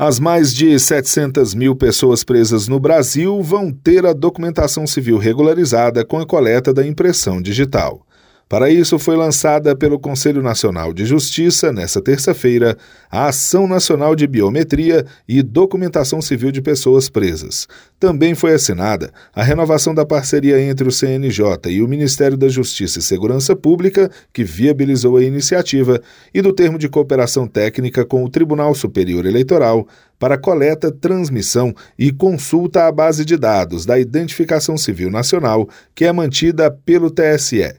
[0.00, 6.04] As mais de 700 mil pessoas presas no Brasil vão ter a documentação civil regularizada
[6.04, 8.06] com a coleta da impressão digital.
[8.48, 12.78] Para isso, foi lançada pelo Conselho Nacional de Justiça, nesta terça-feira,
[13.10, 17.68] a Ação Nacional de Biometria e Documentação Civil de Pessoas Presas.
[18.00, 23.00] Também foi assinada a renovação da parceria entre o CNJ e o Ministério da Justiça
[23.00, 26.00] e Segurança Pública, que viabilizou a iniciativa,
[26.32, 29.86] e do termo de cooperação técnica com o Tribunal Superior Eleitoral
[30.18, 36.12] para coleta, transmissão e consulta à base de dados da Identificação Civil Nacional, que é
[36.12, 37.74] mantida pelo TSE.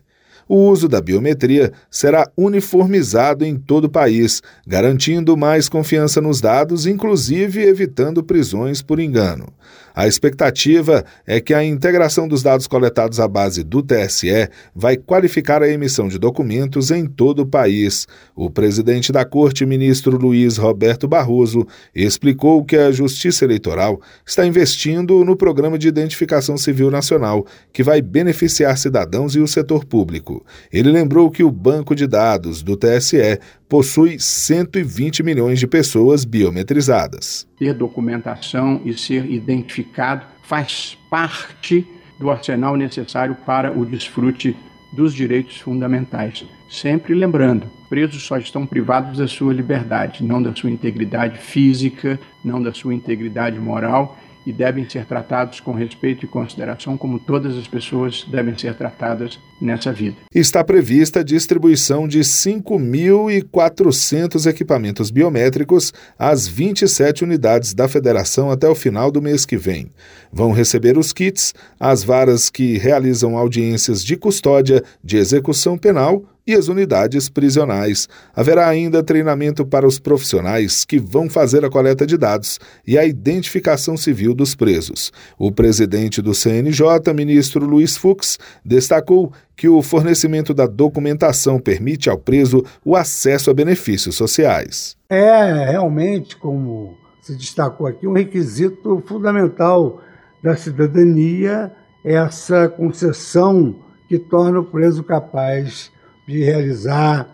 [0.51, 6.87] O uso da biometria será uniformizado em todo o país, garantindo mais confiança nos dados,
[6.87, 9.53] inclusive evitando prisões por engano.
[9.93, 15.61] A expectativa é que a integração dos dados coletados à base do TSE vai qualificar
[15.61, 18.07] a emissão de documentos em todo o país.
[18.35, 25.23] O presidente da Corte, ministro Luiz Roberto Barroso, explicou que a Justiça Eleitoral está investindo
[25.25, 30.38] no Programa de Identificação Civil Nacional, que vai beneficiar cidadãos e o setor público.
[30.71, 37.47] Ele lembrou que o banco de dados do TSE possui 120 milhões de pessoas biometrizadas.
[37.57, 41.85] Ter documentação e ser identificado faz parte
[42.19, 44.55] do arsenal necessário para o desfrute
[44.91, 46.45] dos direitos fundamentais.
[46.69, 52.61] Sempre lembrando, presos só estão privados da sua liberdade, não da sua integridade física, não
[52.61, 54.17] da sua integridade moral
[54.49, 59.37] e devem ser tratados com respeito e consideração como todas as pessoas devem ser tratadas
[59.61, 60.15] nessa vida.
[60.33, 68.73] Está prevista a distribuição de 5.400 equipamentos biométricos às 27 unidades da federação até o
[68.73, 69.91] final do mês que vem.
[70.31, 76.55] Vão receber os kits as varas que realizam audiências de custódia de execução penal e
[76.55, 78.07] as unidades prisionais.
[78.35, 83.05] Haverá ainda treinamento para os profissionais que vão fazer a coleta de dados e a
[83.05, 85.11] identificação civil dos presos.
[85.37, 92.17] O presidente do CNJ, ministro Luiz Fux, destacou que o fornecimento da documentação permite ao
[92.17, 94.97] preso o acesso a benefícios sociais.
[95.07, 100.01] É realmente, como se destacou aqui, um requisito fundamental
[100.41, 101.71] da cidadania
[102.03, 103.75] essa concessão
[104.07, 105.91] que torna o preso capaz
[106.29, 107.27] de realizar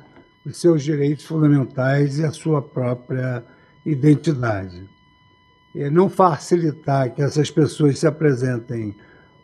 [0.45, 3.43] os seus direitos fundamentais e a sua própria
[3.85, 4.89] identidade.
[5.75, 8.95] E não facilitar que essas pessoas se apresentem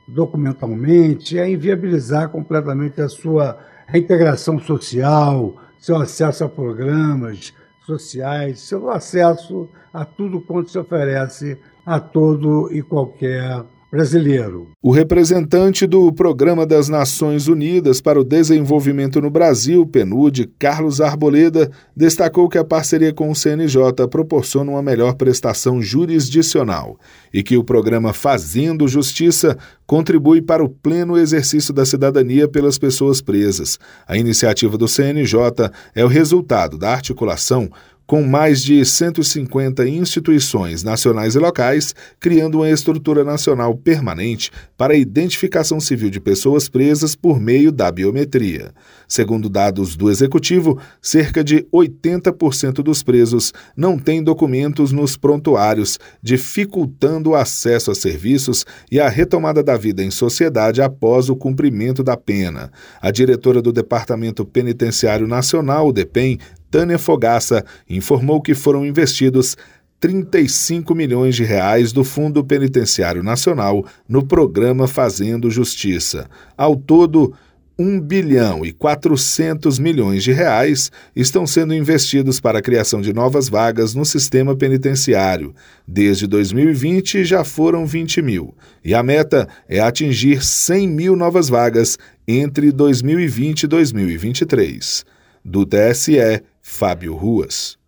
[0.08, 7.54] documentalmente é inviabilizar completamente a sua reintegração social, seu acesso a programas
[7.86, 14.70] sociais, seu acesso a tudo quanto se oferece a todo e qualquer brasileiro.
[14.82, 21.70] O representante do Programa das Nações Unidas para o Desenvolvimento no Brasil, PNUD, Carlos Arboleda,
[21.96, 26.98] destacou que a parceria com o CNJ proporciona uma melhor prestação jurisdicional
[27.34, 33.22] e que o programa Fazendo Justiça contribui para o pleno exercício da cidadania pelas pessoas
[33.22, 33.78] presas.
[34.08, 37.70] A iniciativa do CNJ é o resultado da articulação
[38.12, 44.98] com mais de 150 instituições nacionais e locais, criando uma estrutura nacional permanente para a
[44.98, 48.74] identificação civil de pessoas presas por meio da biometria.
[49.08, 57.30] Segundo dados do Executivo, cerca de 80% dos presos não têm documentos nos prontuários, dificultando
[57.30, 62.18] o acesso a serviços e a retomada da vida em sociedade após o cumprimento da
[62.18, 62.74] pena.
[63.02, 66.38] A diretora do Departamento Penitenciário Nacional, DEPEN,
[66.72, 69.58] Tânia Fogaça, informou que foram investidos
[70.00, 76.28] 35 milhões de reais do Fundo Penitenciário Nacional no programa Fazendo Justiça.
[76.58, 77.36] Ao todo,
[77.78, 83.50] 1 bilhão e 400 milhões de reais estão sendo investidos para a criação de novas
[83.50, 85.54] vagas no sistema penitenciário.
[85.88, 88.56] Desde 2020 já foram 20 mil.
[88.84, 95.06] E a meta é atingir 100 mil novas vagas entre 2020 e 2023.
[95.44, 96.44] Do TSE,
[96.74, 97.81] Fábio Ruas.